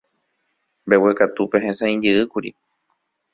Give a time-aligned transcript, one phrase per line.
[0.85, 2.49] Mbeguekatúpe hesãijeýkuri.